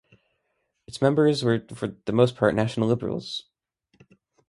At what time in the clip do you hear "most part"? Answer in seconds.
2.11-2.55